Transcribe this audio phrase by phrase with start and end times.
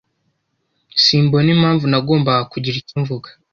[1.03, 3.29] Simbona impamvu nagombaga kugira icyo mvuga.